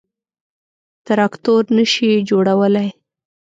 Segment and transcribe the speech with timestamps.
[1.05, 2.89] _تراکتور نه شي جوړولای.